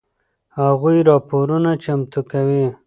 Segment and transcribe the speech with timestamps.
[0.59, 2.65] هغوی راپورونه چمتو کوي.